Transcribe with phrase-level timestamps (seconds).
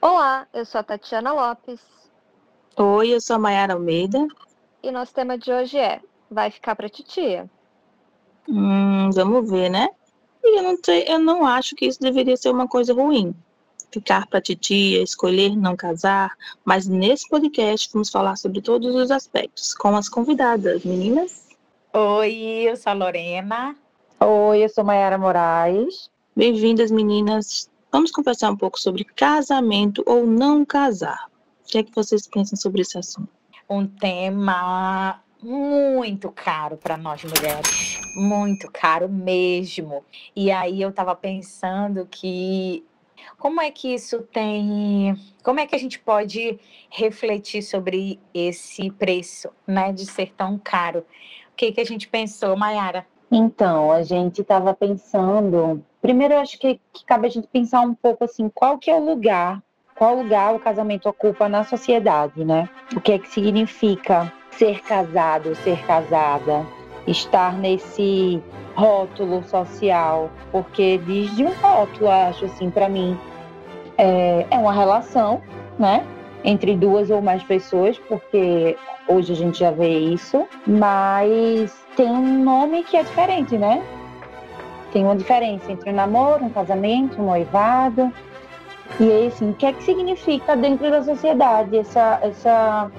[0.00, 1.80] Olá, eu sou a Tatiana Lopes.
[2.76, 4.28] Oi, eu sou a Mayara Almeida.
[4.80, 7.50] E nosso tema de hoje é Vai ficar pra titia?
[8.48, 9.88] Hum, vamos ver, né?
[10.44, 13.34] E eu não, sei, eu não acho que isso deveria ser uma coisa ruim.
[13.90, 16.30] Ficar pra titia, escolher não casar,
[16.64, 21.48] mas nesse podcast vamos falar sobre todos os aspectos, com as convidadas, meninas.
[21.92, 23.74] Oi, eu sou a Lorena.
[24.20, 26.08] Oi, eu sou Mayara Moraes.
[26.36, 27.68] Bem-vindas, meninas.
[27.90, 31.26] Vamos conversar um pouco sobre casamento ou não casar.
[31.64, 33.30] O que é que vocês pensam sobre esse assunto?
[33.68, 40.04] Um tema muito caro para nós mulheres, muito caro mesmo.
[40.36, 42.84] E aí eu estava pensando que
[43.38, 46.58] como é que isso tem, como é que a gente pode
[46.90, 51.00] refletir sobre esse preço, né, de ser tão caro?
[51.52, 53.06] O que que a gente pensou, Mayara?
[53.30, 55.82] Então, a gente estava pensando.
[56.00, 58.94] Primeiro, eu acho que, que cabe a gente pensar um pouco assim, qual que é
[58.94, 59.62] o lugar,
[59.96, 62.68] qual lugar o casamento ocupa na sociedade, né?
[62.96, 66.66] O que é que significa ser casado, ser casada,
[67.06, 68.42] estar nesse
[68.74, 73.18] rótulo social, porque diz de um rótulo, acho assim, para mim,
[73.96, 75.42] é, é uma relação,
[75.78, 76.06] né?
[76.44, 78.76] Entre duas ou mais pessoas, porque
[79.08, 83.82] hoje a gente já vê isso, mas tem um nome que é diferente, né?
[84.92, 88.12] Tem uma diferença entre um namoro, um casamento, um noivado.
[89.00, 92.90] E assim, o que é que significa dentro da sociedade essa, essa,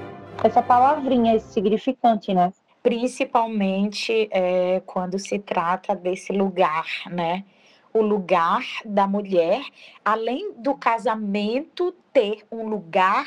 [0.43, 2.51] essa palavrinha, esse significante, né?
[2.81, 7.43] Principalmente é, quando se trata desse lugar, né?
[7.93, 9.61] O lugar da mulher,
[10.05, 13.25] além do casamento ter um lugar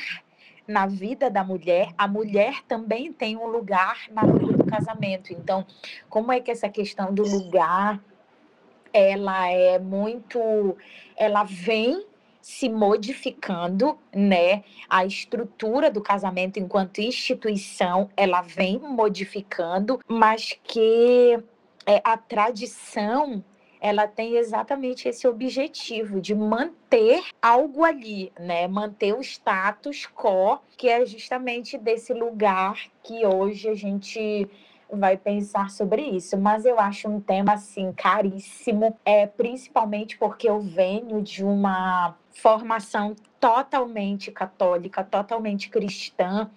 [0.67, 5.33] na vida da mulher, a mulher também tem um lugar na vida do casamento.
[5.33, 5.65] Então,
[6.09, 7.99] como é que essa questão do lugar
[8.93, 10.77] ela é muito
[11.17, 12.05] ela vem
[12.41, 14.63] se modificando, né?
[14.89, 21.39] A estrutura do casamento enquanto instituição, ela vem modificando, mas que
[21.85, 23.43] é, a tradição
[23.83, 28.65] ela tem exatamente esse objetivo de manter algo ali, né?
[28.65, 34.49] Manter o status quo, que é justamente desse lugar que hoje a gente
[34.89, 40.61] vai pensar sobre isso, mas eu acho um tema assim caríssimo, é principalmente porque eu
[40.61, 46.49] venho de uma formação totalmente católica, totalmente cristã,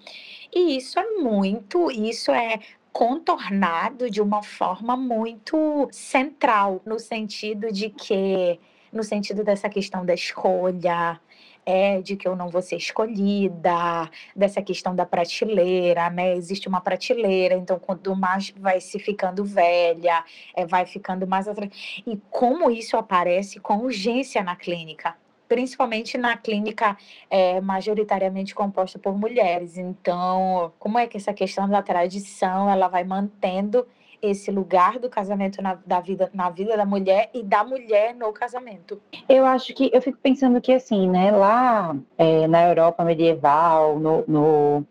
[0.54, 2.60] e isso é muito, isso é
[2.96, 8.58] contornado de uma forma muito central, no sentido de que,
[8.90, 11.20] no sentido dessa questão da escolha,
[11.66, 16.34] é de que eu não vou ser escolhida, dessa questão da prateleira, né?
[16.36, 20.24] Existe uma prateleira, então quanto mais vai se ficando velha,
[20.54, 21.46] é, vai ficando mais
[22.06, 25.14] e como isso aparece com urgência na clínica,
[25.48, 26.96] principalmente na clínica
[27.30, 29.76] é, majoritariamente composta por mulheres.
[29.76, 33.86] Então, como é que essa questão da tradição ela vai mantendo
[34.22, 38.32] esse lugar do casamento na, da vida, na vida da mulher e da mulher no
[38.32, 39.00] casamento?
[39.28, 44.24] Eu acho que eu fico pensando que assim, né, lá é, na Europa medieval, no,
[44.26, 44.86] no,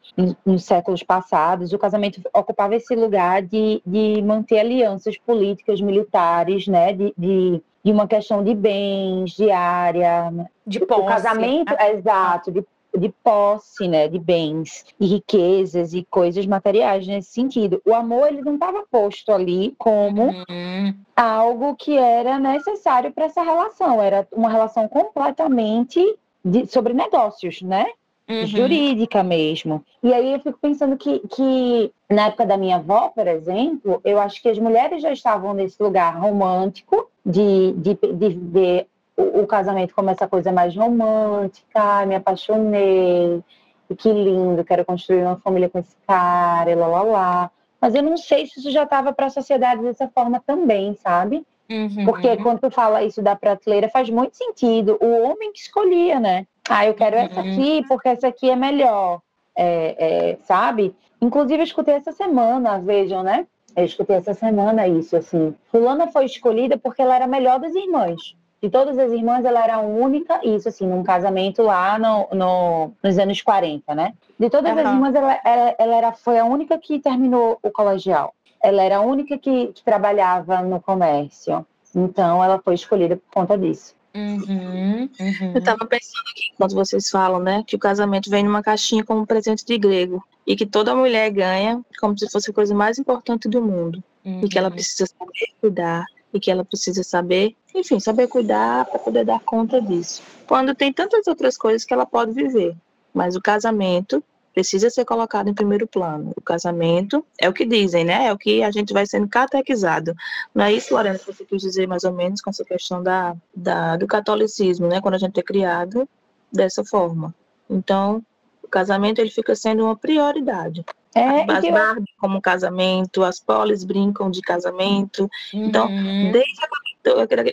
[0.45, 6.93] nos séculos passados, o casamento ocupava esse lugar de, de manter alianças políticas, militares, né,
[6.93, 10.33] de, de de uma questão de bens, de área,
[10.65, 11.01] de posse.
[11.01, 12.65] O casamento, é exato, de,
[12.97, 17.81] de posse, né, de bens e riquezas e coisas materiais nesse sentido.
[17.85, 20.93] O amor ele não estava posto ali como uhum.
[21.15, 27.85] algo que era necessário para essa relação, era uma relação completamente de, sobre negócios, né?
[28.27, 28.45] Uhum.
[28.47, 29.85] jurídica mesmo.
[30.01, 34.19] E aí eu fico pensando que, que, na época da minha avó, por exemplo, eu
[34.19, 39.47] acho que as mulheres já estavam nesse lugar romântico de, de, de ver o, o,
[39.47, 43.41] casamento como essa coisa mais romântica, me apaixonei,
[43.89, 47.51] e que lindo, quero construir uma família com esse cara, e lá, lá, lá.
[47.79, 51.45] Mas eu não sei se isso já estava para a sociedade dessa forma também, sabe?
[51.69, 52.05] Uhum.
[52.05, 54.97] Porque quando tu fala isso da prateleira, faz muito sentido.
[55.01, 56.45] O homem que escolhia, né?
[56.69, 57.51] Ah, eu quero essa uhum.
[57.51, 59.21] aqui porque essa aqui é melhor,
[59.55, 59.95] é,
[60.31, 60.95] é, sabe?
[61.21, 63.47] Inclusive, eu escutei essa semana, vejam, né?
[63.75, 65.53] Eu escutei essa semana isso, assim.
[65.71, 68.35] Fulana foi escolhida porque ela era a melhor das irmãs.
[68.65, 72.91] De todas as irmãs, ela era a única, isso assim, num casamento lá no, no
[73.03, 74.13] nos anos 40, né?
[74.39, 74.79] De todas uhum.
[74.79, 78.33] as irmãs, ela, ela, ela, era, foi a única que terminou o colegial.
[78.63, 81.63] Ela era a única que, que trabalhava no comércio.
[81.95, 83.93] Então, ela foi escolhida por conta disso.
[84.15, 85.51] Uhum, uhum.
[85.53, 89.27] Eu estava pensando aqui, quando vocês falam, né, que o casamento vem numa caixinha como
[89.27, 93.47] presente de grego e que toda mulher ganha como se fosse a coisa mais importante
[93.47, 94.41] do mundo uhum.
[94.43, 94.73] e que ela uhum.
[94.73, 96.03] precisa saber cuidar
[96.35, 100.21] e que ela precisa saber, enfim, saber cuidar para poder dar conta disso.
[100.45, 102.75] Quando tem tantas outras coisas que ela pode viver,
[103.13, 104.21] mas o casamento
[104.53, 106.33] precisa ser colocado em primeiro plano.
[106.35, 108.27] O casamento é o que dizem, né?
[108.27, 110.13] É o que a gente vai sendo catequizado.
[110.53, 113.35] Não é isso, Lorena, que você quis dizer mais ou menos com essa questão da,
[113.55, 114.99] da, do catolicismo, né?
[114.99, 116.07] Quando a gente é criado
[116.51, 117.33] dessa forma.
[117.69, 118.21] Então,
[118.61, 120.85] o casamento ele fica sendo uma prioridade.
[121.15, 121.71] É, as eu...
[121.71, 125.29] Barbie como casamento, as polis brincam de casamento.
[125.53, 126.27] Então, uhum.
[126.27, 126.67] Então, desde a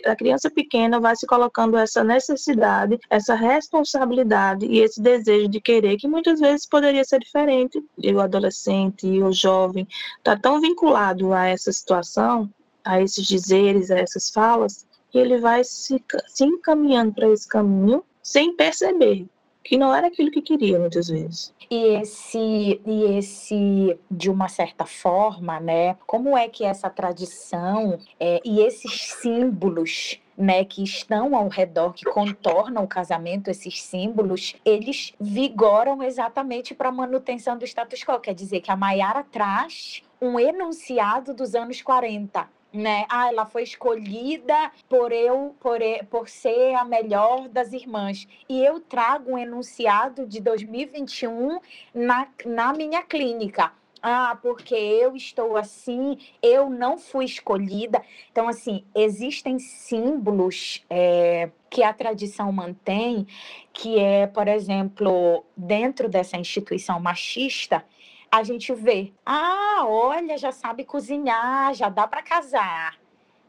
[0.05, 5.97] a criança pequena vai se colocando essa necessidade, essa responsabilidade e esse desejo de querer,
[5.97, 7.83] que muitas vezes poderia ser diferente.
[7.97, 9.87] E o adolescente e o jovem
[10.17, 12.49] está tão vinculado a essa situação,
[12.83, 18.03] a esses dizeres, a essas falas, que ele vai se, se encaminhando para esse caminho
[18.23, 19.27] sem perceber
[19.63, 21.53] que não era aquilo que queria muitas vezes.
[21.71, 25.95] E esse, e esse, de uma certa forma, né?
[26.05, 32.05] Como é que essa tradição é, e esses símbolos né, que estão ao redor, que
[32.05, 38.19] contornam o casamento, esses símbolos, eles vigoram exatamente para a manutenção do status quo.
[38.19, 43.05] Quer dizer que a Maiara traz um enunciado dos anos 40 né?
[43.07, 45.79] Ah, ela foi escolhida por eu, por,
[46.09, 48.27] por ser a melhor das irmãs.
[48.49, 51.59] E eu trago um enunciado de 2021
[51.93, 53.71] na, na minha clínica.
[54.05, 58.03] Ah, porque eu estou assim, eu não fui escolhida.
[58.29, 63.25] Então, assim, existem símbolos é, que a tradição mantém,
[63.71, 67.85] que é, por exemplo, dentro dessa instituição machista,
[68.33, 72.97] a gente vê, ah, olha, já sabe cozinhar, já dá para casar.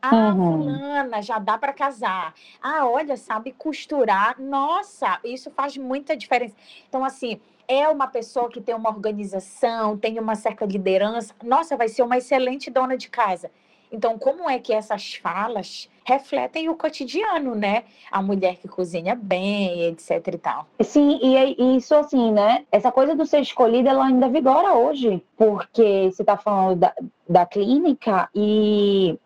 [0.02, 0.62] Ah, uhum.
[0.62, 2.34] fulana, já dá para casar.
[2.60, 4.38] Ah, olha, sabe costurar.
[4.38, 6.54] Nossa, isso faz muita diferença.
[6.86, 11.34] Então, assim, é uma pessoa que tem uma organização, tem uma certa liderança.
[11.42, 13.50] Nossa, vai ser uma excelente dona de casa.
[13.94, 17.85] Então, como é que essas falas refletem o cotidiano, né?
[18.11, 20.67] A mulher que cozinha bem, etc e tal.
[20.81, 22.64] Sim, e isso assim, né?
[22.70, 26.93] Essa coisa do ser escolhida, ela ainda vigora hoje, porque você está falando da,
[27.29, 29.19] da clínica e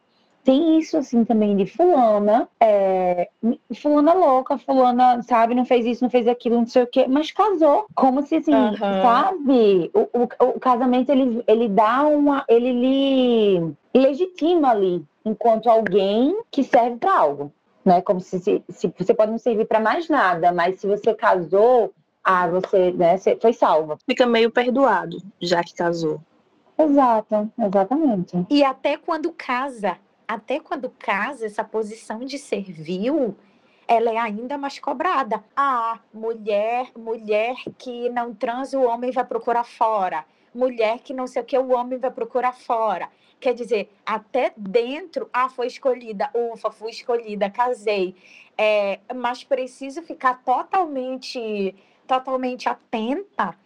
[0.48, 3.28] tem isso assim também de fulana, é,
[3.74, 7.30] fulana louca, fulana, sabe, não fez isso, não fez aquilo, não sei o quê, mas
[7.30, 7.84] casou.
[7.94, 8.76] Como se assim, uhum.
[8.76, 9.90] sabe?
[9.92, 12.46] O, o, o, casamento ele, ele dá uma.
[12.48, 17.52] ele lhe legitima ali enquanto alguém que serve para algo.
[17.84, 18.00] Né?
[18.02, 21.92] Como se, se, se, você pode não servir para mais nada, mas se você casou,
[22.22, 23.98] ah, você, né, você foi salva.
[24.06, 26.20] Fica meio perdoado, já que casou.
[26.78, 28.46] Exato, exatamente.
[28.50, 33.34] E até quando casa, até quando casa, essa posição de servil,
[33.88, 35.42] ela é ainda mais cobrada.
[35.56, 40.24] Ah, mulher, mulher que não transa, o homem vai procurar fora.
[40.54, 43.08] Mulher que não sei o que, o homem vai procurar fora.
[43.40, 48.16] Quer dizer, até dentro, ah, foi escolhida, ufa, fui escolhida, casei.
[48.56, 51.74] É, mas preciso ficar totalmente,
[52.06, 53.56] totalmente atenta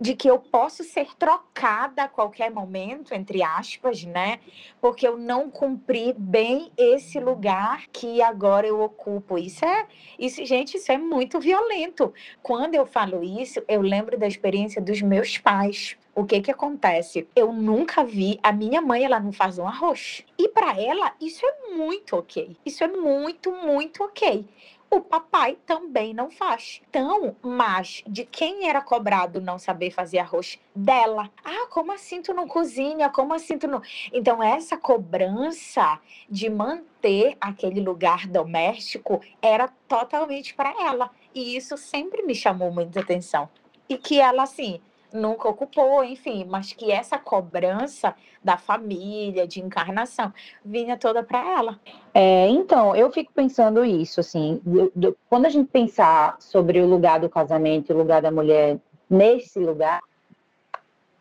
[0.00, 4.40] de que eu posso ser trocada a qualquer momento, entre aspas, né?
[4.80, 9.38] Porque eu não cumpri bem esse lugar que agora eu ocupo.
[9.38, 9.86] Isso é,
[10.18, 12.12] isso, gente, isso é muito violento.
[12.42, 15.96] Quando eu falo isso, eu lembro da experiência dos meus pais.
[16.16, 17.28] O que que acontece?
[17.36, 20.24] Eu nunca vi a minha mãe, ela não faz um arroz.
[20.38, 22.56] E para ela, isso é muito ok.
[22.64, 24.48] Isso é muito, muito ok
[24.90, 26.80] o papai também não faz.
[26.88, 30.58] Então, mas de quem era cobrado não saber fazer arroz?
[30.74, 31.30] Dela.
[31.44, 33.10] Ah, como assim tu não cozinha?
[33.10, 33.82] Como assim tu não.
[34.12, 41.10] Então, essa cobrança de manter aquele lugar doméstico era totalmente para ela.
[41.34, 43.48] E isso sempre me chamou muita atenção.
[43.88, 44.80] E que ela, assim,
[45.16, 50.32] nunca ocupou, enfim, mas que essa cobrança da família, de encarnação,
[50.64, 51.80] vinha toda para ela.
[52.14, 56.86] É, então, eu fico pensando isso, assim, do, do, quando a gente pensar sobre o
[56.86, 58.78] lugar do casamento, o lugar da mulher
[59.10, 60.00] nesse lugar,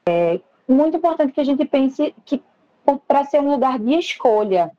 [0.07, 2.41] é muito importante que a gente pense que
[3.07, 4.71] para ser um lugar de escolha,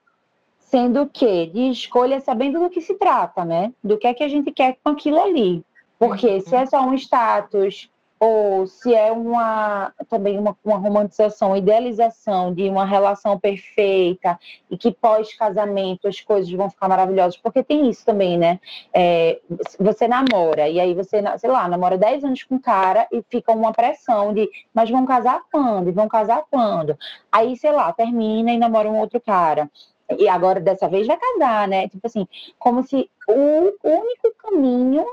[0.58, 3.73] sendo que de escolha sabendo do que se trata, né?
[3.82, 5.64] Do que é que a gente quer com aquilo ali.
[5.99, 12.52] Porque se é só um status, ou se é uma também uma, uma romantização, idealização
[12.52, 14.38] de uma relação perfeita
[14.70, 18.58] e que pós-casamento as coisas vão ficar maravilhosas, porque tem isso também, né?
[18.92, 19.38] É,
[19.78, 23.52] você namora, e aí você, sei lá, namora 10 anos com um cara e fica
[23.52, 25.88] uma pressão de, mas vão casar quando?
[25.88, 26.96] E vão casar quando?
[27.30, 29.70] Aí, sei lá, termina e namora um outro cara.
[30.18, 31.88] E agora, dessa vez, vai casar, né?
[31.88, 32.26] Tipo assim,
[32.58, 35.04] como se o único caminho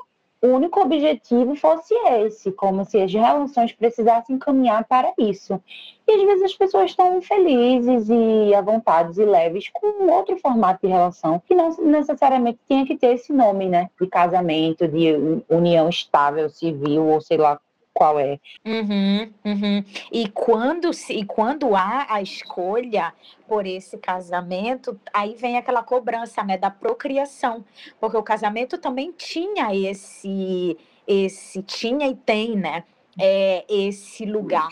[0.48, 1.94] único objetivo fosse
[2.26, 5.62] esse, como se as relações precisassem caminhar para isso.
[6.08, 10.86] E às vezes as pessoas estão felizes e à vontade e leves com outro formato
[10.86, 13.90] de relação, que não necessariamente tinha que ter esse nome, né?
[14.00, 17.60] De casamento, de união estável, civil, ou sei lá
[17.94, 18.40] qual é.
[18.66, 19.84] Uhum, uhum.
[20.12, 23.14] E, quando, e quando há a escolha
[23.48, 27.64] por esse casamento, aí vem aquela cobrança né, da procriação,
[28.00, 32.84] porque o casamento também tinha esse, esse tinha e tem, né,
[33.20, 34.72] é, esse lugar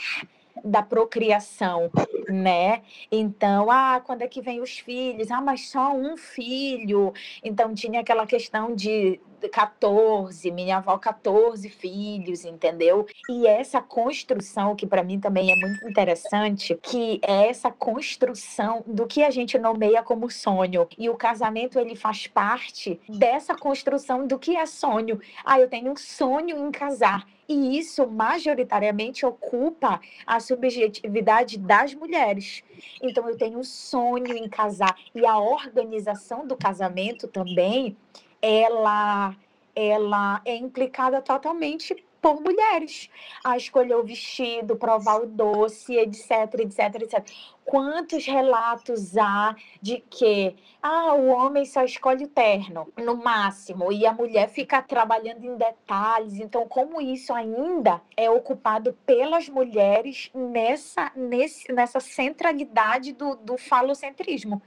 [0.64, 1.90] da procriação,
[2.28, 2.82] né?
[3.12, 5.32] Então, ah, quando é que vem os filhos?
[5.32, 7.14] Ah, mas só um filho.
[7.44, 13.06] Então tinha aquela questão de 14, minha avó 14 filhos, entendeu?
[13.30, 19.08] E essa construção que para mim também é muito interessante, que é essa construção do
[19.08, 20.88] que a gente nomeia como sonho.
[20.98, 25.20] E o casamento ele faz parte dessa construção do que é sonho.
[25.44, 27.26] Ah, eu tenho um sonho em casar.
[27.52, 32.64] E isso majoritariamente ocupa a subjetividade das mulheres.
[33.02, 37.98] Então eu tenho um sonho em casar e a organização do casamento também
[38.42, 39.36] ela,
[39.76, 43.10] ela é implicada totalmente por mulheres.
[43.44, 47.28] A escolher o vestido, provar o doce, etc, etc, etc.
[47.66, 54.06] Quantos relatos há de que ah, o homem só escolhe o terno, no máximo, e
[54.06, 56.40] a mulher fica trabalhando em detalhes.
[56.40, 64.62] Então, como isso ainda é ocupado pelas mulheres nessa, nesse, nessa centralidade do, do falocentrismo?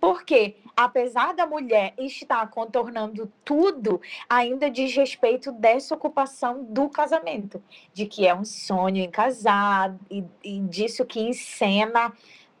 [0.00, 8.06] Porque, apesar da mulher estar contornando tudo, ainda diz respeito dessa ocupação do casamento, de
[8.06, 12.12] que é um sonho em casar, e, e disso que encena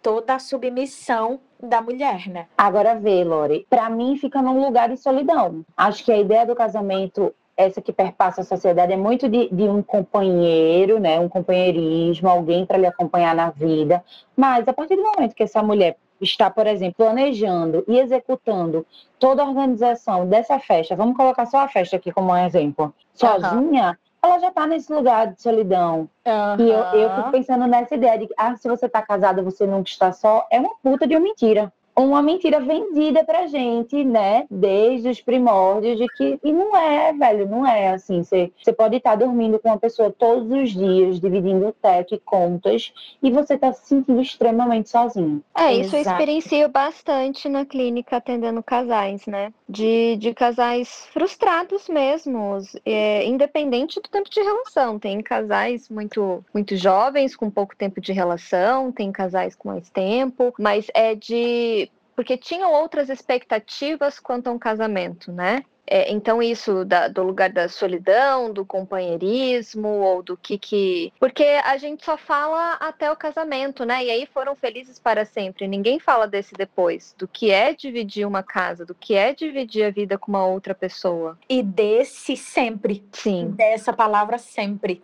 [0.02, 2.46] toda a submissão da mulher, né?
[2.56, 5.64] Agora vê, Lore, para mim fica num lugar de solidão.
[5.76, 9.64] Acho que a ideia do casamento essa que perpassa a sociedade é muito de, de,
[9.64, 14.02] um companheiro, né, um companheirismo, alguém para lhe acompanhar na vida.
[14.34, 18.86] Mas a partir do momento que essa mulher está, por exemplo, planejando e executando
[19.18, 23.98] toda a organização dessa festa, vamos colocar só a festa aqui como um exemplo, sozinha,
[24.22, 24.30] uhum.
[24.30, 26.08] ela já está nesse lugar de solidão.
[26.26, 26.66] Uhum.
[26.66, 29.66] E eu, eu fico pensando nessa ideia de que, ah, se você está casada, você
[29.66, 31.72] nunca está só, é uma puta de uma mentira
[32.04, 34.46] uma mentira vendida pra gente, né?
[34.50, 36.38] Desde os primórdios de que.
[36.42, 38.22] E não é, velho, não é assim.
[38.22, 42.92] Você, pode estar dormindo com uma pessoa todos os dias, dividindo o teto e contas,
[43.22, 45.42] e você tá se sentindo extremamente sozinho.
[45.56, 45.96] É, isso Exato.
[45.96, 49.52] eu experiencio bastante na clínica atendendo casais, né?
[49.68, 54.98] De, de casais frustrados mesmo, é, independente do tempo de relação.
[54.98, 60.54] Tem casais muito, muito jovens, com pouco tempo de relação, tem casais com mais tempo,
[60.58, 65.64] mas é de porque tinham outras expectativas quanto a um casamento, né?
[65.92, 71.12] É, então, isso da, do lugar da solidão, do companheirismo, ou do que que.
[71.18, 74.04] Porque a gente só fala até o casamento, né?
[74.04, 75.66] E aí foram felizes para sempre.
[75.66, 79.90] Ninguém fala desse depois, do que é dividir uma casa, do que é dividir a
[79.90, 81.36] vida com uma outra pessoa.
[81.48, 83.02] E desse sempre.
[83.10, 83.50] Sim.
[83.50, 85.02] Dessa palavra sempre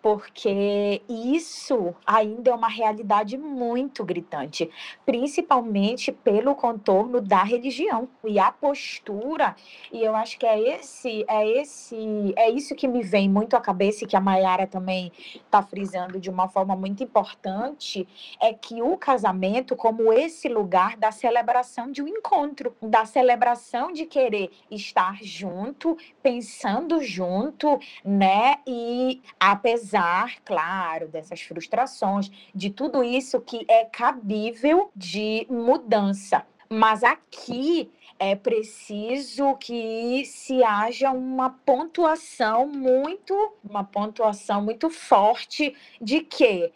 [0.00, 4.70] porque isso ainda é uma realidade muito gritante,
[5.04, 9.56] principalmente pelo contorno da religião e a postura.
[9.92, 13.60] E eu acho que é esse, é esse, é isso que me vem muito à
[13.60, 18.06] cabeça e que a Mayara também está frisando de uma forma muito importante,
[18.40, 24.06] é que o casamento como esse lugar da celebração de um encontro, da celebração de
[24.06, 28.56] querer estar junto, pensando junto, né?
[28.66, 36.44] E apesar apesar, claro, dessas frustrações, de tudo isso que é cabível de mudança.
[36.68, 46.20] Mas aqui é preciso que se haja uma pontuação muito, uma pontuação muito forte de
[46.20, 46.70] que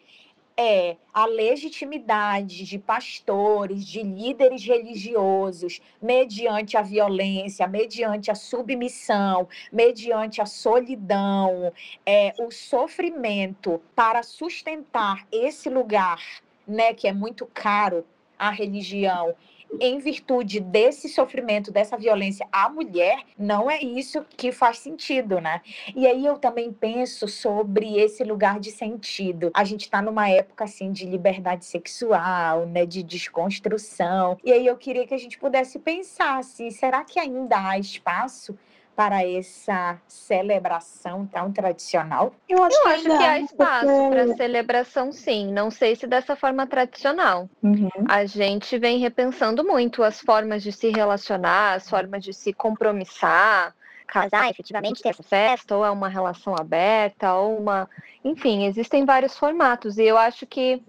[0.56, 10.40] é a legitimidade de pastores, de líderes religiosos, mediante a violência, mediante a submissão, mediante
[10.40, 11.73] a solidão,
[12.04, 16.23] é, o sofrimento para sustentar esse lugar,
[16.66, 18.04] né, que é muito caro
[18.38, 19.35] à religião
[19.80, 25.60] em virtude desse sofrimento, dessa violência à mulher, não é isso que faz sentido, né?
[25.94, 29.50] E aí eu também penso sobre esse lugar de sentido.
[29.54, 34.38] A gente está numa época assim de liberdade sexual, né, de desconstrução.
[34.44, 38.56] E aí eu queria que a gente pudesse pensar assim, será que ainda há espaço
[38.94, 42.32] para essa celebração tão tradicional?
[42.49, 44.11] Eu acho, Eu que, acho que há espaço porque...
[44.11, 45.52] para celebração, sim.
[45.52, 47.49] Não sei se dessa forma tradicional.
[47.62, 47.88] Uhum.
[48.08, 53.75] A gente vem repensando muito as formas de se relacionar, as formas de se compromissar.
[54.06, 57.88] casar efetivamente ter essa festa, ou é uma relação aberta, ou uma.
[58.22, 59.96] Enfim, existem vários formatos.
[59.96, 60.82] E eu acho que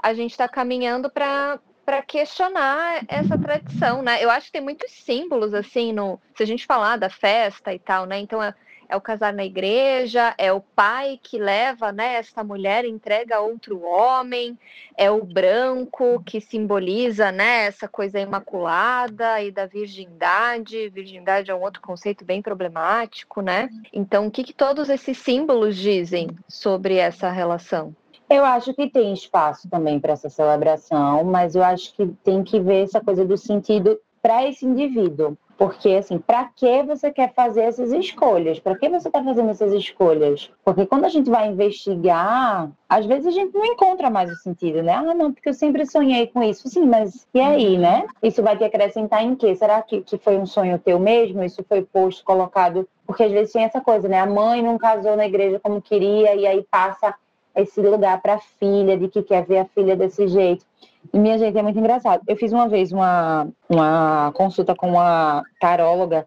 [0.00, 4.22] a gente está caminhando para para questionar essa tradição, né?
[4.22, 7.78] Eu acho que tem muitos símbolos assim no, se a gente falar da festa e
[7.78, 8.18] tal, né?
[8.18, 8.54] Então é,
[8.90, 13.40] é o casar na igreja, é o pai que leva, né, essa mulher entrega a
[13.40, 14.58] outro homem,
[14.98, 20.90] é o branco que simboliza, né, essa coisa imaculada e da virgindade.
[20.90, 23.70] Virgindade é um outro conceito bem problemático, né?
[23.90, 27.96] Então, o que, que todos esses símbolos dizem sobre essa relação?
[28.30, 32.60] Eu acho que tem espaço também para essa celebração, mas eu acho que tem que
[32.60, 35.36] ver essa coisa do sentido para esse indivíduo.
[35.56, 38.60] Porque, assim, para que você quer fazer essas escolhas?
[38.60, 40.48] Para que você está fazendo essas escolhas?
[40.64, 44.84] Porque quando a gente vai investigar, às vezes a gente não encontra mais o sentido,
[44.84, 44.92] né?
[44.92, 46.68] Ah, não, porque eu sempre sonhei com isso.
[46.68, 48.06] Sim, mas e aí, né?
[48.22, 49.52] Isso vai te acrescentar em quê?
[49.56, 51.42] Será que, que foi um sonho teu mesmo?
[51.42, 52.88] Isso foi posto, colocado?
[53.04, 54.20] Porque às vezes tem essa coisa, né?
[54.20, 57.12] A mãe não casou na igreja como queria e aí passa
[57.60, 60.64] esse lugar para a filha, de que quer ver a filha desse jeito.
[61.12, 62.22] E minha gente, é muito engraçado.
[62.26, 66.26] Eu fiz uma vez uma, uma consulta com uma taróloga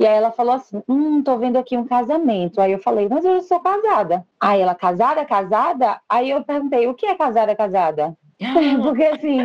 [0.00, 2.58] e aí ela falou assim: Hum, tô vendo aqui um casamento.
[2.58, 4.26] Aí eu falei, mas eu sou casada.
[4.40, 6.00] Aí ela, casada, casada?
[6.08, 8.16] Aí eu perguntei, o que é casada, casada?
[8.82, 9.44] Porque assim.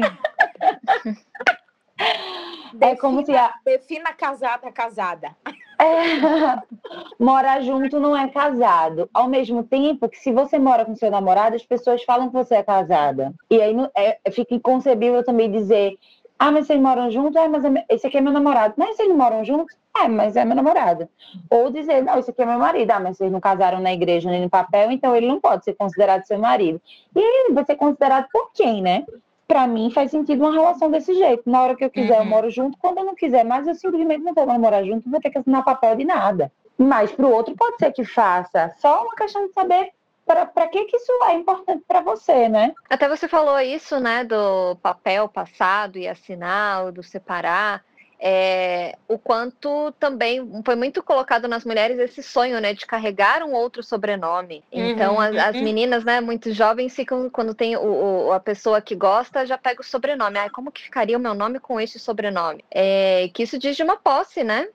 [2.80, 3.54] é como se a.
[3.66, 5.36] Defina casada, casada.
[5.80, 6.62] É,
[7.20, 9.10] morar junto não é casado.
[9.14, 12.56] Ao mesmo tempo que se você mora com seu namorado, as pessoas falam que você
[12.56, 13.34] é casada.
[13.50, 15.98] E aí é, fica inconcebível também dizer,
[16.38, 17.36] ah, mas vocês moram juntos?
[17.36, 18.74] É, mas é, esse aqui é meu namorado.
[18.78, 19.76] Mas vocês moram juntos?
[19.98, 21.08] É, mas é meu namorado.
[21.50, 22.92] Ou dizer, não, esse aqui é meu marido.
[22.92, 25.74] Ah, mas vocês não casaram na igreja nem no papel, então ele não pode ser
[25.74, 26.82] considerado seu marido.
[27.16, 29.06] E ele vai ser considerado por quem, né?
[29.48, 31.44] Para mim faz sentido uma relação desse jeito.
[31.50, 32.24] Na hora que eu quiser, uhum.
[32.24, 32.78] eu moro junto.
[32.78, 35.38] Quando eu não quiser mais, eu simplesmente não vou morar junto, não vou ter que
[35.38, 36.52] assinar papel de nada.
[36.78, 38.74] Mas para o outro pode ser que faça.
[38.78, 39.92] Só uma questão de saber
[40.26, 42.74] para que, que isso é importante para você, né?
[42.90, 47.84] Até você falou isso, né, do papel passado e assinar, do separar
[48.28, 53.54] é, o quanto também foi muito colocado nas mulheres esse sonho, né, de carregar um
[53.54, 54.64] outro sobrenome.
[54.72, 55.64] Então, uhum, as, as, uhum.
[55.64, 59.82] meninas, né, muito jovens ficam, quando tem o, o, a pessoa que gosta, já pega
[59.82, 60.40] o sobrenome.
[60.40, 62.66] Ai, como que ficaria o meu nome com este sobrenome?
[62.72, 64.70] É, que isso diz de uma posse, né?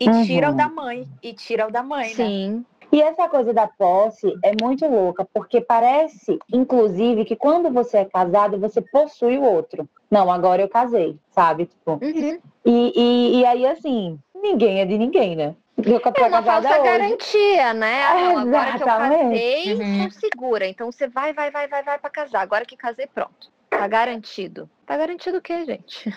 [0.00, 0.26] E uhum.
[0.26, 1.06] tira o da mãe.
[1.22, 2.14] E tira o da mãe, né?
[2.14, 2.50] Sim.
[2.50, 2.64] Né?
[2.92, 8.04] E essa coisa da posse é muito louca, porque parece, inclusive, que quando você é
[8.04, 9.88] casado, você possui o outro.
[10.10, 11.64] Não, agora eu casei, sabe?
[11.64, 12.38] Tipo, uhum.
[12.66, 15.56] e, e, e, aí, assim, ninguém é de ninguém, né?
[15.78, 16.82] Eu é uma falsa hoje.
[16.82, 18.04] garantia, né?
[18.04, 20.10] Ah, não, agora que eu casei, uhum.
[20.10, 20.66] segura.
[20.68, 22.42] Então você vai, vai, vai, vai, vai para casar.
[22.42, 23.50] Agora que casei, pronto.
[23.70, 24.68] Tá garantido.
[24.84, 26.10] Tá garantido o quê, gente?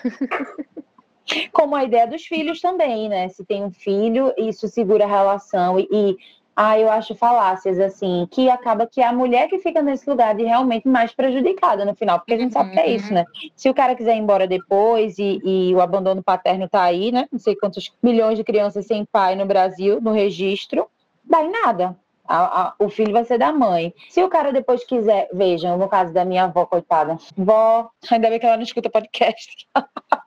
[1.53, 3.29] Como a ideia dos filhos também, né?
[3.29, 5.79] Se tem um filho, isso segura a relação.
[5.79, 6.17] E, e
[6.55, 10.33] ah, eu acho falácias, assim, que acaba que é a mulher que fica nesse lugar
[10.33, 13.25] de realmente mais prejudicada no final, porque a gente sabe que é isso, né?
[13.55, 17.27] Se o cara quiser ir embora depois e, e o abandono paterno tá aí, né?
[17.29, 20.87] Não sei quantos milhões de crianças sem pai no Brasil, no registro,
[21.25, 21.97] dá em nada.
[22.27, 23.93] A, a, o filho vai ser da mãe.
[24.09, 27.17] Se o cara depois quiser, vejam, no caso da minha avó, coitada.
[27.37, 29.67] Vó, ainda bem que ela não escuta podcast.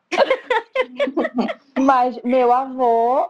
[1.78, 3.26] Mas meu avô,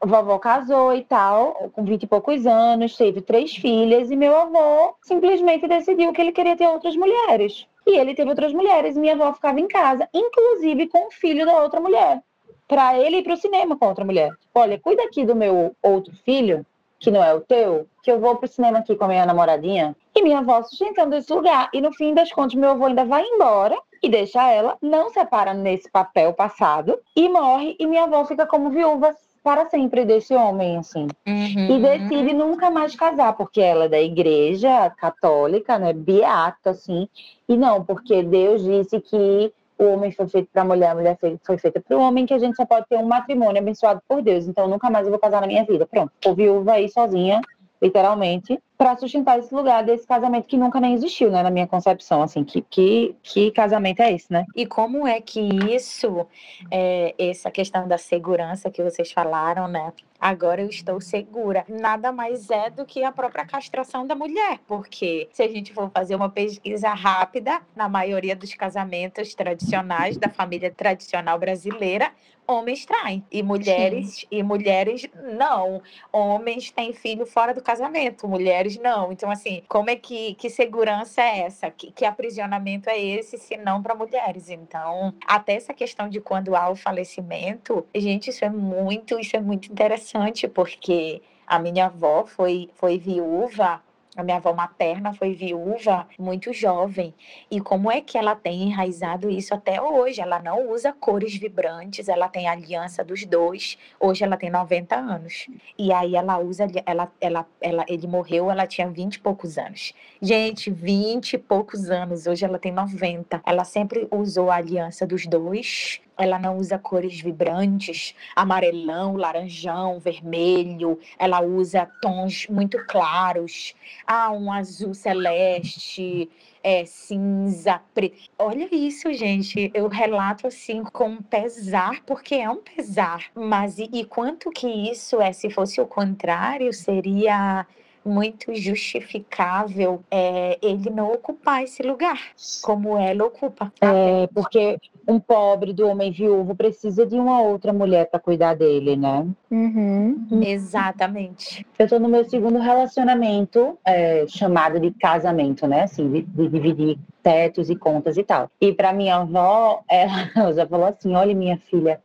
[0.00, 4.94] vovó casou e tal, com vinte e poucos anos, teve três filhas, e meu avô
[5.02, 7.66] simplesmente decidiu que ele queria ter outras mulheres.
[7.86, 11.62] E ele teve outras mulheres, minha avó ficava em casa, inclusive com o filho da
[11.62, 12.22] outra mulher,
[12.68, 14.30] para ele ir para o cinema com outra mulher.
[14.54, 16.66] Olha, cuida aqui do meu outro filho,
[16.98, 19.94] que não é o teu, que eu vou pro cinema aqui com a minha namoradinha.
[20.14, 21.68] E minha avó sustentando esse lugar.
[21.72, 25.52] E no fim das contas, meu avô ainda vai embora e deixa ela, não separa
[25.52, 27.74] nesse papel passado e morre.
[27.78, 31.08] E minha avó fica como viúva para sempre desse homem, assim.
[31.26, 31.76] Uhum.
[31.76, 35.92] E decide nunca mais casar, porque ela é da igreja católica, né?
[35.92, 37.08] Beata, assim.
[37.48, 41.18] E não, porque Deus disse que o homem foi feito para a mulher, a mulher
[41.42, 44.22] foi feita para o homem, que a gente só pode ter um matrimônio abençoado por
[44.22, 44.46] Deus.
[44.46, 45.84] Então, nunca mais eu vou casar na minha vida.
[45.84, 47.40] Pronto, tô viúva aí sozinha,
[47.82, 52.22] literalmente, para sustentar esse lugar desse casamento que nunca nem existiu, né, na minha concepção,
[52.22, 54.44] assim, que, que, que casamento é esse, né?
[54.54, 56.26] E como é que isso,
[56.70, 61.64] é, essa questão da segurança que vocês falaram, né, agora eu estou segura.
[61.68, 65.90] Nada mais é do que a própria castração da mulher, porque se a gente for
[65.90, 72.12] fazer uma pesquisa rápida, na maioria dos casamentos tradicionais da família tradicional brasileira,
[72.46, 74.26] homens traem e mulheres Sim.
[74.30, 75.82] e mulheres não.
[76.12, 79.12] Homens têm filho fora do casamento, mulheres mulheres não.
[79.12, 81.70] Então, assim, como é que, que segurança é essa?
[81.70, 84.50] Que, que aprisionamento é esse, se não para mulheres?
[84.50, 89.40] Então, até essa questão de quando há o falecimento, gente, isso é muito, isso é
[89.40, 93.80] muito interessante, porque a minha avó foi, foi viúva
[94.16, 97.14] a minha avó materna foi viúva muito jovem.
[97.50, 100.20] E como é que ela tem enraizado isso até hoje?
[100.20, 103.76] Ela não usa cores vibrantes, ela tem aliança dos dois.
[104.00, 105.46] Hoje ela tem 90 anos.
[105.78, 109.92] E aí ela usa, ela, ela, ela, ele morreu, ela tinha 20 e poucos anos.
[110.22, 113.42] Gente, 20 e poucos anos, hoje ela tem 90.
[113.44, 120.98] Ela sempre usou a aliança dos dois ela não usa cores vibrantes, amarelão, laranjão, vermelho.
[121.18, 123.74] Ela usa tons muito claros.
[124.06, 126.30] Ah, um azul celeste,
[126.62, 128.16] é, cinza, preto.
[128.38, 129.70] Olha isso, gente.
[129.74, 133.26] Eu relato assim com pesar, porque é um pesar.
[133.34, 135.32] Mas e, e quanto que isso é?
[135.32, 137.66] Se fosse o contrário, seria
[138.06, 142.20] muito justificável é, ele não ocupar esse lugar,
[142.62, 143.72] como ela ocupa.
[143.80, 148.96] É, porque um pobre do homem viúvo precisa de uma outra mulher para cuidar dele,
[148.96, 149.26] né?
[149.50, 150.26] Uhum.
[150.42, 151.66] Exatamente.
[151.78, 155.82] Eu estou no meu segundo relacionamento, é, chamado de casamento, né?
[155.82, 158.50] Assim, de, de dividir tetos e contas e tal.
[158.60, 162.00] E para minha avó, ela já falou assim: olha, minha filha,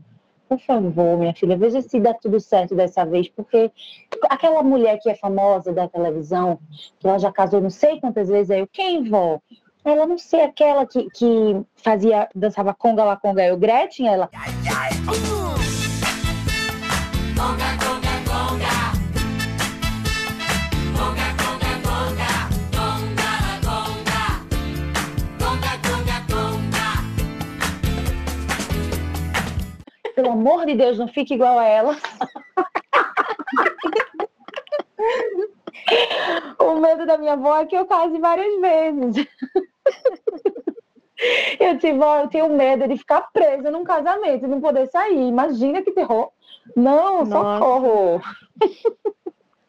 [0.52, 3.72] por favor, minha filha, veja se dá tudo certo dessa vez, porque
[4.30, 6.60] aquela mulher que é famosa da televisão,
[7.00, 9.40] que ela já casou não sei quantas vezes, aí eu, quem, vó?
[9.86, 14.30] Ela não sei, aquela que, que fazia, dançava conga lá, conga, eu, Gretchen, ela...
[15.08, 15.52] Uh!
[17.34, 17.81] Conga,
[30.16, 31.98] pelo amor de Deus, não fique igual a ela.
[36.60, 39.28] o medo da minha avó é que eu case várias vezes.
[41.60, 45.28] Eu disse, vó, eu tenho medo de ficar presa num casamento e não poder sair.
[45.28, 46.32] Imagina que terror.
[46.76, 47.60] Não, Nossa.
[47.60, 48.22] socorro.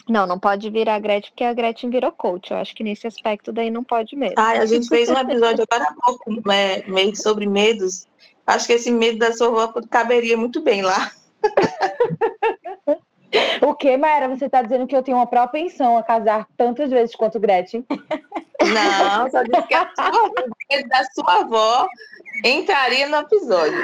[0.09, 2.51] Não, não pode virar a Gretchen, porque a Gretchen virou coach.
[2.51, 4.35] Eu acho que nesse aspecto daí não pode mesmo.
[4.39, 8.07] Ai, a gente fez um episódio agora há pouco, né, meio sobre medos,
[8.47, 11.11] Acho que esse medo da sua avó caberia muito bem lá.
[13.63, 14.29] O que, Maera?
[14.29, 17.85] Você está dizendo que eu tenho uma propensão a casar tantas vezes quanto Gretchen?
[17.89, 20.33] Não, só disse que a sua, o
[20.71, 21.89] medo da sua avó
[22.45, 23.79] entraria no episódio.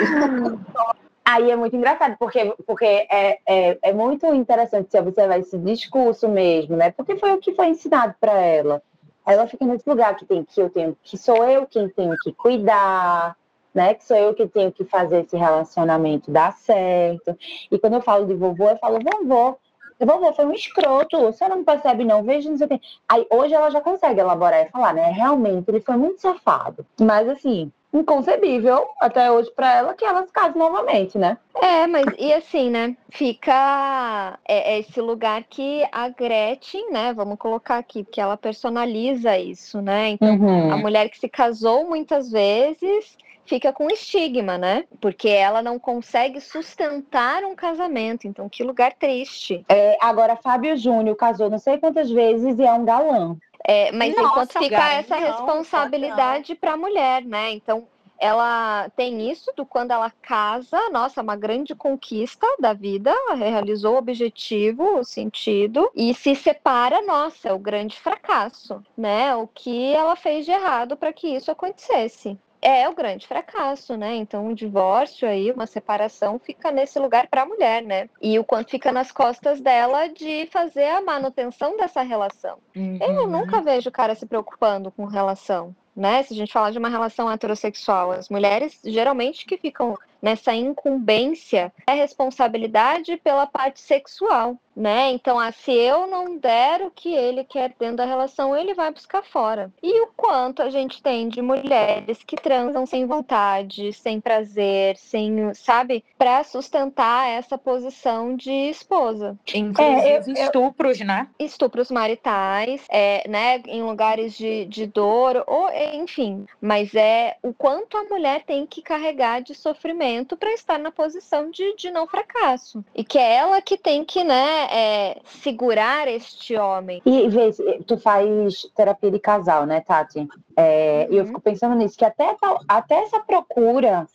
[1.25, 6.29] Aí é muito engraçado, porque, porque é, é, é muito interessante você observar esse discurso
[6.29, 6.91] mesmo, né?
[6.91, 8.83] Porque foi o que foi ensinado para ela.
[9.27, 12.33] Ela fica nesse lugar que tem que eu tenho, que sou eu quem tenho que
[12.33, 13.37] cuidar,
[13.79, 13.95] né?
[13.95, 17.39] Que sou eu que tenho que fazer esse relacionamento dar certo.
[17.71, 19.57] E quando eu falo de vovô, eu falo, vovô,
[20.01, 22.81] vovô foi um escroto, você não percebe não, veja, não sei o quê.
[23.09, 25.13] Aí hoje ela já consegue elaborar e falar, né?
[25.13, 26.85] Realmente, ele foi muito safado.
[27.01, 31.39] Mas assim, inconcebível até hoje para ela que ela se case novamente, né?
[31.55, 32.97] É, mas e assim, né?
[33.11, 37.13] Fica é, é esse lugar que a Gretchen, né?
[37.15, 40.11] Vamos colocar aqui, porque ela personaliza isso, né?
[40.11, 40.73] Então, uhum.
[40.73, 43.17] a mulher que se casou muitas vezes
[43.49, 44.85] fica com estigma, né?
[45.01, 48.29] Porque ela não consegue sustentar um casamento.
[48.29, 49.65] Então, que lugar triste.
[49.69, 53.37] É, agora, Fábio Júnior casou não sei quantas vezes e é um galã.
[53.67, 57.53] É, mas Nossa, enquanto fica essa responsabilidade para a mulher, né?
[57.53, 57.87] Então,
[58.19, 63.99] ela tem isso do quando ela casa, nossa, uma grande conquista da vida, realizou o
[63.99, 69.35] objetivo, o sentido, e se separa, nossa, é o grande fracasso, né?
[69.37, 74.17] O que ela fez de errado para que isso acontecesse é o grande fracasso, né?
[74.17, 78.09] Então, um divórcio aí, uma separação, fica nesse lugar para a mulher, né?
[78.21, 82.59] E o quanto fica nas costas dela de fazer a manutenção dessa relação.
[82.75, 82.99] Uhum.
[83.01, 86.23] Eu nunca vejo o cara se preocupando com relação, né?
[86.23, 91.73] Se a gente falar de uma relação heterossexual, as mulheres geralmente que ficam nessa incumbência
[91.87, 95.11] é responsabilidade pela parte sexual, né?
[95.11, 98.91] Então, ah, se eu não der o que ele quer dentro da relação, ele vai
[98.91, 99.73] buscar fora.
[99.83, 105.53] E o quanto a gente tem de mulheres que transam sem vontade, sem prazer, sem,
[105.55, 109.37] sabe, para sustentar essa posição de esposa.
[109.55, 111.29] Inclusive é, eu, estupros, né?
[111.39, 117.97] Estupros maritais, é, né, em lugares de, de dor, ou enfim, mas é o quanto
[117.97, 122.85] a mulher tem que carregar de sofrimento para estar na posição de, de não fracasso.
[122.95, 127.03] E que é ela que tem que, né, é, segurar este homem.
[127.05, 127.51] E vê,
[127.87, 130.27] tu faz terapia de casal, né, Tati?
[130.57, 131.15] É, uhum.
[131.15, 134.07] E eu fico pensando nisso, que até, até essa procura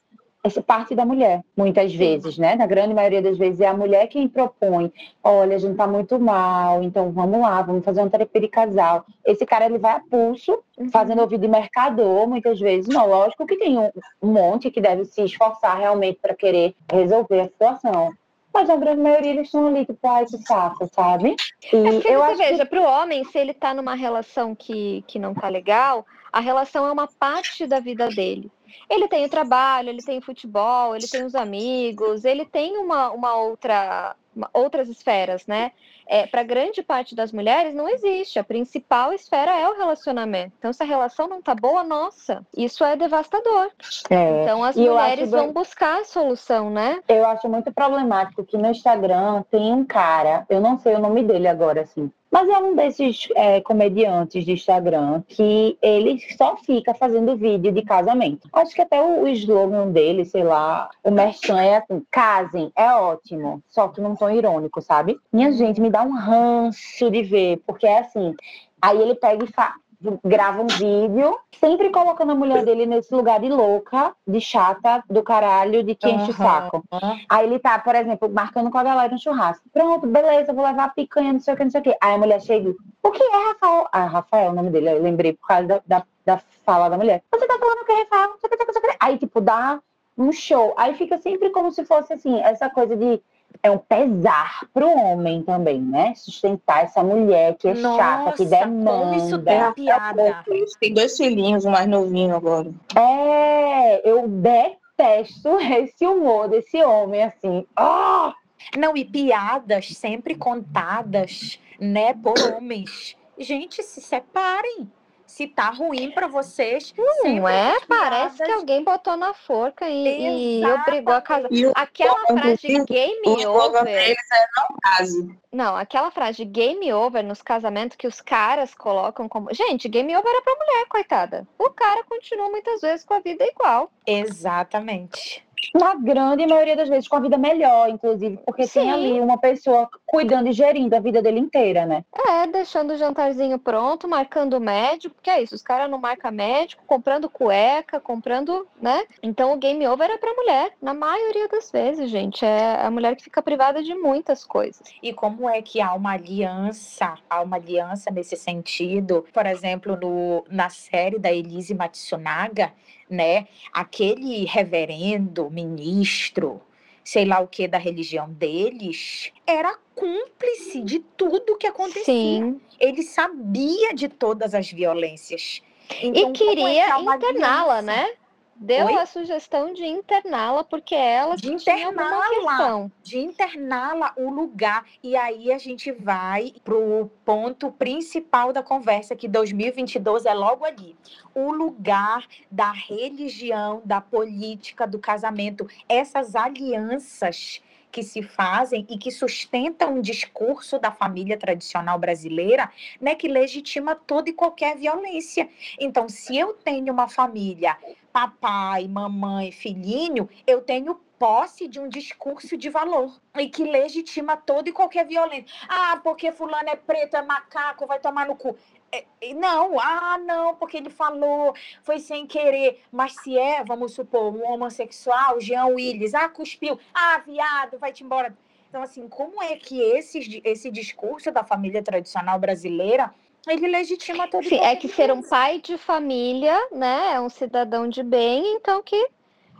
[0.43, 2.56] essa parte da mulher, muitas vezes, né?
[2.56, 4.91] Na grande maioria das vezes é a mulher quem propõe,
[5.23, 9.06] olha, a gente tá muito mal, então vamos lá, vamos fazer uma terapia de casal.
[9.25, 10.89] Esse cara, ele vai a pulso, uhum.
[10.89, 15.23] fazendo ouvido de mercador, muitas vezes, não, lógico que tem um, monte que deve se
[15.23, 18.13] esforçar realmente para querer resolver a situação.
[18.53, 21.36] Mas a grande maioria eles estão ali, tipo, ai, que saco, sabe?
[21.71, 22.69] E é eu você acho veja, que...
[22.69, 26.88] para o homem, se ele está numa relação que, que não tá legal, a relação
[26.88, 28.52] é uma parte da vida dele.
[28.89, 33.12] Ele tem o trabalho, ele tem o futebol, ele tem os amigos, ele tem uma,
[33.12, 35.72] uma outra uma, outras esferas, né?
[36.07, 38.39] É, para grande parte das mulheres não existe.
[38.39, 40.53] A principal esfera é o relacionamento.
[40.57, 43.69] Então, se a relação não tá boa, nossa, isso é devastador.
[44.09, 44.43] É.
[44.43, 46.99] Então, as e mulheres vão buscar a solução, né?
[47.07, 51.23] Eu acho muito problemático que no Instagram tem um cara, eu não sei o nome
[51.23, 56.91] dele agora, assim, mas é um desses é, comediantes de Instagram que ele só fica
[56.95, 58.49] fazendo vídeo de casamento.
[58.51, 62.91] Acho que até o, o slogan dele, sei lá, o merchan é assim, casem, é
[62.91, 65.15] ótimo, só que num tom irônico, sabe?
[65.31, 68.36] Minha gente, me dá um ranço de ver, porque é assim,
[68.82, 69.75] aí ele pega e fala
[70.21, 75.23] grava um vídeo, sempre colocando a mulher dele nesse lugar de louca, de chata, do
[75.23, 76.84] caralho, de que enche o saco.
[77.29, 79.63] Aí ele tá, por exemplo, marcando com a galera no churrasco.
[79.71, 81.97] Pronto, beleza, vou levar a picanha, não sei o que, não sei o que.
[82.01, 83.88] Aí a mulher chega, o que é Rafael?
[83.93, 86.97] Ah, Rafael é o nome dele, eu lembrei por causa da, da, da fala da
[86.97, 87.23] mulher.
[87.32, 88.97] Você tá falando que é Rafael, o que, o que.
[88.99, 89.79] Aí, tipo, dá
[90.17, 90.73] um show.
[90.75, 93.21] Aí fica sempre como se fosse assim, essa coisa de
[93.61, 96.13] é um pesar para o homem também, né?
[96.15, 99.15] Sustentar essa mulher que é Nossa, chata, que demanda.
[99.15, 100.43] Isso tem piada.
[100.79, 102.71] Tem dois filhinhos, um mais novinho agora.
[102.95, 107.65] É, eu detesto esse humor desse homem, assim.
[107.79, 108.31] Oh!
[108.77, 113.15] Não, e piadas sempre contadas, né, por homens.
[113.37, 114.89] Gente, se separem
[115.34, 116.93] se tá ruim para vocês.
[117.24, 117.76] Não é?
[117.88, 121.50] Parece que alguém botou na forca e, e obrigou a casar.
[121.74, 123.88] Aquela frase de game over.
[123.88, 124.13] É
[124.56, 125.36] não case.
[125.52, 129.52] Não, aquela frase de game over nos casamentos que os caras colocam como.
[129.52, 131.48] Gente, game over é pra mulher, coitada.
[131.58, 133.91] O cara continua muitas vezes com a vida igual.
[134.06, 138.82] Exatamente na grande maioria das vezes com a vida melhor, inclusive, porque Sim.
[138.82, 142.04] tem ali uma pessoa cuidando e gerindo a vida dele inteira, né?
[142.28, 146.84] É, deixando o jantarzinho pronto, marcando médico, porque é isso, os caras não marcam médico,
[146.86, 149.04] comprando cueca, comprando, né?
[149.21, 152.45] Então o game over é pra mulher, na maioria das vezes, gente.
[152.45, 154.82] É a mulher que fica privada de muitas coisas.
[155.02, 160.43] E como é que há uma aliança, há uma aliança nesse sentido, por exemplo, no,
[160.49, 162.71] na série da Elise Matsunaga,
[163.13, 163.47] né?
[163.71, 166.62] Aquele reverendo, ministro,
[167.04, 172.04] sei lá o que da religião deles, era cúmplice de tudo que acontecia.
[172.06, 172.62] Sim.
[172.80, 175.62] Ele sabia de todas as violências.
[176.02, 178.10] Então, e é queria é interná-la, né?
[178.55, 178.95] Deu Oi?
[178.95, 185.57] a sugestão de interná-la porque ela de interná-la, de interná-la o lugar e aí a
[185.57, 190.95] gente vai pro ponto principal da conversa que 2022 é logo ali,
[191.33, 197.61] o lugar da religião, da política, do casamento, essas alianças
[197.93, 203.93] que se fazem e que sustentam um discurso da família tradicional brasileira, né, que legitima
[203.93, 205.47] toda e qualquer violência.
[205.79, 207.77] Então, se eu tenho uma família,
[208.13, 214.69] papai, mamãe, filhinho, eu tenho posse de um discurso de valor e que legitima toda
[214.69, 215.47] e qualquer violência.
[215.67, 218.56] Ah, porque fulano é preto, é macaco, vai tomar no cu.
[218.91, 222.84] É, não, ah, não, porque ele falou, foi sem querer.
[222.91, 228.38] Mas se é, vamos supor, um homossexual, Jean Willis, ah, cuspiu, ah, viado, vai-te embora.
[228.69, 233.13] Então, assim, como é que esse discurso da família tradicional brasileira
[233.47, 237.88] ele legitima todo Sim, é que ser um pai de família, né, é um cidadão
[237.88, 239.10] de bem, então que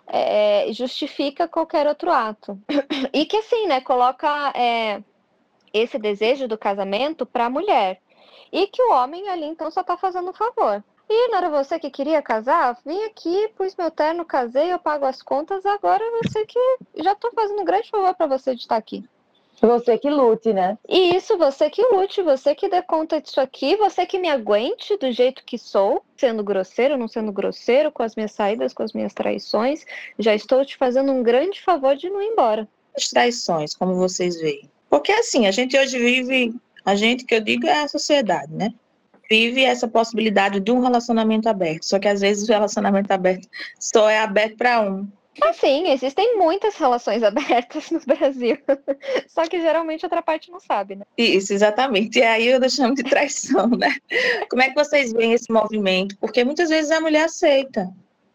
[0.08, 2.58] é, justifica qualquer outro ato.
[3.14, 5.02] E que assim, né, coloca é,
[5.74, 8.00] esse desejo do casamento para a mulher.
[8.52, 10.84] E que o homem ali, então, só está fazendo um favor.
[11.10, 12.78] E não era você que queria casar?
[12.86, 16.60] Vim aqui, pus meu terno, casei, eu pago as contas, agora você que.
[16.96, 19.04] Já estou fazendo um grande favor para você de estar aqui.
[19.62, 20.78] Você que lute, né?
[20.88, 24.98] E isso, você que lute, você que dê conta disso aqui, você que me aguente
[24.98, 28.94] do jeito que sou, sendo grosseiro, não sendo grosseiro, com as minhas saídas, com as
[28.94, 29.86] minhas traições.
[30.20, 32.68] Já estou te fazendo um grande favor de não ir embora.
[32.96, 34.70] As traições, como vocês veem.
[34.90, 36.54] Porque assim, a gente hoje vive
[36.86, 38.74] a gente que eu digo é a sociedade, né?
[39.30, 43.48] Vive essa possibilidade de um relacionamento aberto, só que às vezes o relacionamento aberto
[43.80, 45.08] só é aberto para um.
[45.42, 48.58] Assim, existem muitas relações abertas no Brasil.
[49.28, 51.06] Só que geralmente outra parte não sabe, né?
[51.18, 52.20] Isso, exatamente.
[52.20, 53.96] E aí eu chamo de traição, né?
[54.50, 56.18] Como é que vocês veem esse movimento?
[56.18, 57.90] Porque muitas vezes a mulher aceita.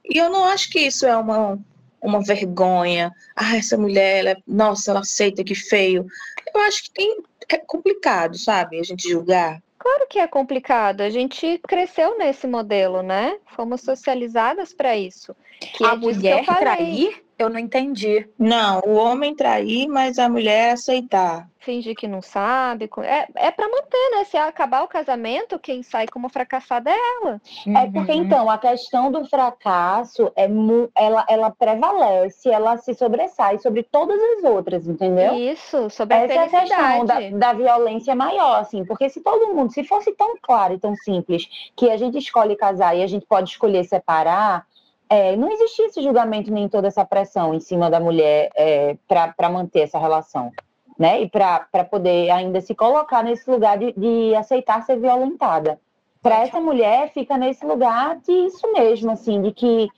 [0.04, 1.58] E eu não acho que isso é uma,
[2.00, 3.12] uma vergonha.
[3.36, 6.06] Ah, essa mulher, ela, nossa, ela aceita que feio.
[6.54, 8.80] Eu acho que tem, é complicado, sabe?
[8.80, 9.62] A gente julgar.
[9.78, 11.02] Claro que é complicado.
[11.02, 13.38] A gente cresceu nesse modelo, né?
[13.54, 15.36] Fomos socializadas para isso.
[15.60, 17.22] Que a é mulher trair?
[17.38, 18.28] Eu não entendi.
[18.36, 21.48] Não, o homem trair, mas a mulher aceitar.
[21.60, 22.90] Fingir que não sabe.
[23.02, 24.24] É, é para manter, né?
[24.24, 27.40] Se acabar o casamento, quem sai como fracassada é ela.
[27.64, 27.78] Uhum.
[27.78, 30.48] É porque, então, a questão do fracasso, é
[30.96, 35.34] ela, ela prevalece, ela se sobressai sobre todas as outras, entendeu?
[35.34, 36.72] Isso, sobre Essa a felicidade.
[36.72, 38.84] é a questão da, da violência maior, assim.
[38.84, 42.56] Porque se todo mundo, se fosse tão claro e tão simples que a gente escolhe
[42.56, 44.66] casar e a gente pode escolher separar
[45.10, 49.48] é, não existia esse julgamento nem toda essa pressão em cima da mulher é, para
[49.48, 50.52] manter essa relação,
[50.98, 51.22] né?
[51.22, 55.80] E para poder ainda se colocar nesse lugar de, de aceitar ser violentada.
[56.22, 59.88] Para essa mulher, fica nesse lugar de isso mesmo, assim, de que,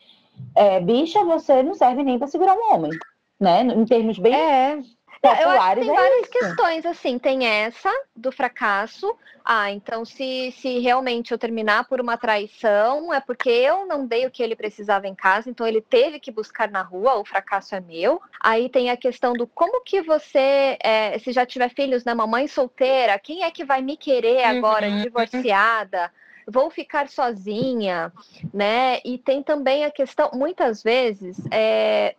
[0.55, 2.91] é, bicha, você não serve nem para segurar um homem,
[3.39, 3.63] né?
[3.63, 4.81] Em termos bem é
[5.21, 5.47] populares.
[5.47, 6.31] Eu acho que tem é várias isso.
[6.31, 7.19] questões, assim.
[7.19, 9.17] Tem essa do fracasso.
[9.45, 14.27] Ah, então se, se realmente eu terminar por uma traição, é porque eu não dei
[14.27, 17.75] o que ele precisava em casa, então ele teve que buscar na rua, o fracasso
[17.75, 18.21] é meu.
[18.41, 22.47] Aí tem a questão do como que você, é, se já tiver filhos, né, mamãe
[22.47, 25.03] solteira, quem é que vai me querer agora, uhum.
[25.03, 26.11] divorciada?
[26.47, 28.13] vou ficar sozinha,
[28.53, 28.99] né?
[29.05, 32.17] E tem também a questão, muitas vezes, é,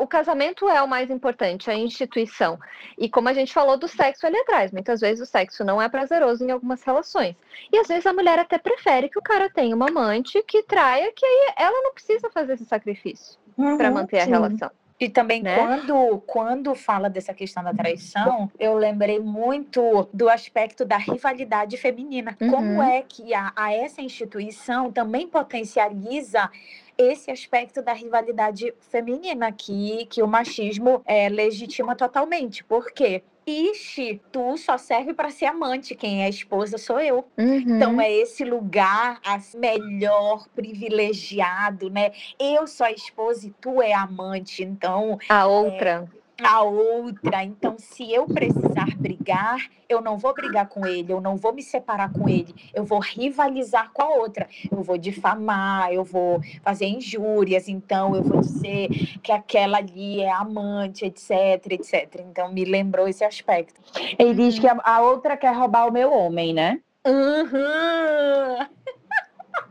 [0.00, 2.58] o casamento é o mais importante, a instituição.
[2.98, 5.88] E como a gente falou do sexo ali atrás, muitas vezes o sexo não é
[5.88, 7.34] prazeroso em algumas relações.
[7.72, 11.12] E às vezes a mulher até prefere que o cara tenha uma amante que traia,
[11.12, 14.28] que aí ela não precisa fazer esse sacrifício uhum, para manter sim.
[14.28, 14.70] a relação.
[15.00, 15.56] E também, né?
[15.56, 22.36] quando, quando fala dessa questão da traição, eu lembrei muito do aspecto da rivalidade feminina.
[22.38, 22.50] Uhum.
[22.50, 26.50] Como é que a, a essa instituição também potencializa
[27.00, 32.62] esse aspecto da rivalidade feminina que, que o machismo é, legitima totalmente.
[32.64, 33.22] Por quê?
[33.46, 37.26] Ixi, tu só serve para ser amante, quem é esposa sou eu.
[37.38, 37.58] Uhum.
[37.58, 42.12] Então é esse lugar assim, melhor, privilegiado, né?
[42.38, 44.62] Eu sou a esposa e tu é amante.
[44.62, 45.18] Então.
[45.28, 46.08] A outra.
[46.14, 47.44] É, a outra.
[47.44, 51.62] Então, se eu precisar brigar, eu não vou brigar com ele, eu não vou me
[51.62, 56.86] separar com ele, eu vou rivalizar com a outra, eu vou difamar, eu vou fazer
[56.86, 58.88] injúrias, então eu vou dizer
[59.22, 61.30] que aquela ali é amante, etc,
[61.70, 62.24] etc.
[62.30, 63.80] Então, me lembrou esse aspecto.
[64.18, 66.80] Ele diz que a, a outra quer roubar o meu homem, né?
[67.06, 68.66] Uhum.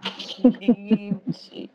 [0.01, 1.69] Gente.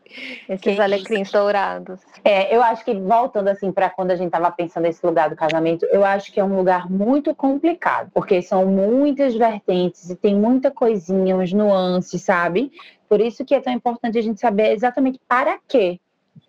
[0.49, 1.99] Esses alecrins dourados.
[2.23, 5.35] É, eu acho que voltando assim para quando a gente estava pensando nesse lugar do
[5.35, 10.35] casamento, eu acho que é um lugar muito complicado, porque são muitas vertentes e tem
[10.35, 12.71] muita coisinha, uns nuances, sabe?
[13.07, 15.99] Por isso que é tão importante a gente saber exatamente para quê.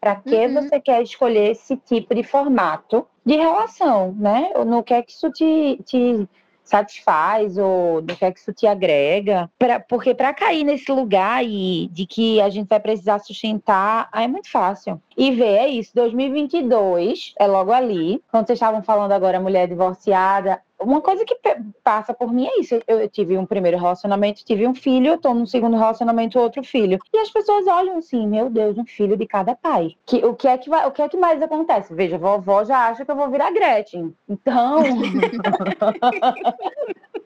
[0.01, 0.55] Para que uhum.
[0.55, 4.51] você quer escolher esse tipo de formato de relação, né?
[4.67, 6.29] No que é que isso te, te
[6.69, 9.51] satisfaz ou do que é que isso te agrega.
[9.59, 14.25] Pra, porque para cair nesse lugar e de que a gente vai precisar sustentar, aí
[14.25, 15.01] é muito fácil.
[15.17, 18.23] E ver, é isso, 2022 é logo ali.
[18.31, 21.37] Quando vocês estavam falando agora, mulher divorciada, uma coisa que
[21.83, 22.79] passa por mim é isso.
[22.87, 26.99] Eu, tive um primeiro relacionamento, tive um filho, tô no segundo relacionamento, outro filho.
[27.13, 29.97] E as pessoas olham assim, meu Deus, um filho de cada pai.
[30.05, 31.95] Que, o, que é que vai, o que é que mais acontece?
[31.95, 34.15] Veja, vovó já acha que eu vou virar Gretchen.
[34.29, 34.83] Então.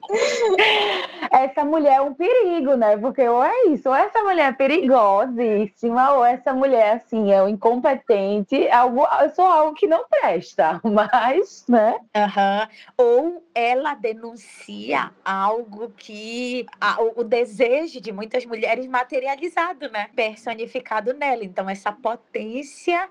[1.31, 2.97] essa mulher é um perigo, né?
[2.97, 7.47] Porque ou é isso, ou essa mulher é perigosíssima, ou essa mulher, assim, é um
[7.47, 11.95] incompetente, algo, eu sou algo que não presta, mas, né?
[12.15, 12.67] Uhum.
[12.97, 20.09] Ou ela denuncia algo que a, o, o desejo de muitas mulheres materializado, né?
[20.15, 21.43] Personificado nela.
[21.43, 23.09] Então, essa potência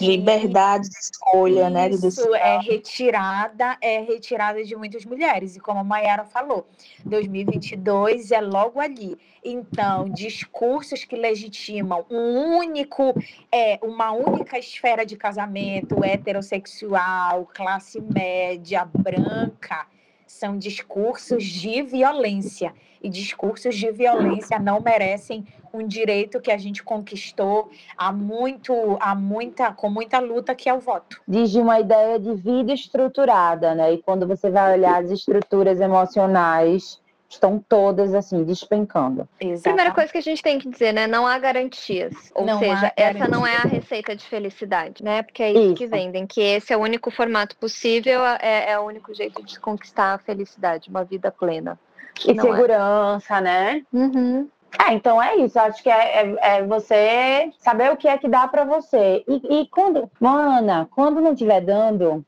[0.00, 1.88] liberdade de escolha, né?
[1.88, 5.56] Isso é retirada, é retirada de muitas mulheres.
[5.56, 6.66] E como a Mayara falou,
[7.04, 9.16] 2022 é logo ali.
[9.44, 13.14] Então, discursos que legitimam um único,
[13.50, 19.86] é, uma única esfera de casamento heterossexual, classe média, branca,
[20.26, 22.74] são discursos de violência.
[23.00, 25.46] E discursos de violência não merecem
[25.76, 30.74] um direito que a gente conquistou há muito, há muita, com muita luta, que é
[30.74, 31.20] o voto.
[31.26, 33.92] Diz de uma ideia de vida estruturada, né?
[33.92, 39.28] E quando você vai olhar as estruturas emocionais estão todas assim despencando.
[39.40, 39.62] Exatamente.
[39.62, 42.14] Primeira coisa que a gente tem que dizer, né, não há garantias.
[42.34, 45.22] Ou não seja, essa não é a receita de felicidade, né?
[45.22, 48.78] Porque é isso, isso, que vendem, que esse é o único formato possível, é, é
[48.78, 51.78] o único jeito de conquistar a felicidade, uma vida plena.
[52.24, 53.40] E segurança, é.
[53.40, 53.82] né?
[53.92, 54.48] Uhum.
[54.84, 55.58] É, então é isso.
[55.58, 59.24] Acho que é, é, é, você saber o que é que dá para você.
[59.28, 62.24] E, e quando, mana, quando não estiver dando,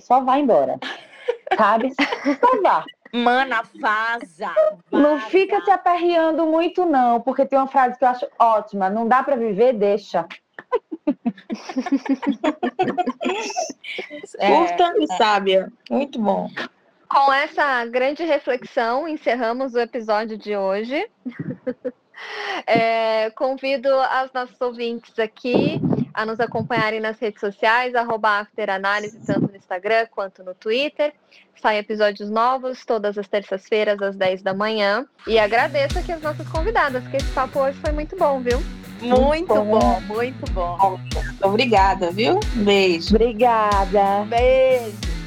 [0.00, 0.78] só vai embora.
[1.56, 1.92] Sabe?
[1.94, 2.84] Só vá.
[3.12, 4.78] Mana, vaza, vaza.
[4.90, 9.06] Não fica se aperreando muito, não, porque tem uma frase que eu acho ótima: não
[9.06, 10.26] dá para viver, deixa.
[14.38, 15.16] é, Curta e é.
[15.18, 15.70] sábia.
[15.90, 16.48] Muito bom.
[17.12, 21.06] Com essa grande reflexão, encerramos o episódio de hoje.
[22.68, 25.80] É, convido aos nossos ouvintes aqui
[26.14, 31.12] a nos acompanharem nas redes sociais, arroba afteranálise, tanto no Instagram quanto no Twitter.
[31.60, 35.04] Saem episódios novos todas as terças-feiras, às 10 da manhã.
[35.26, 38.62] E agradeço aqui as nossas convidadas, que esse papo hoje foi muito bom, viu?
[39.00, 41.00] Muito bom, muito bom.
[41.42, 42.38] Obrigada, viu?
[42.54, 43.16] Beijo.
[43.16, 44.24] Obrigada.
[44.28, 45.21] Beijo.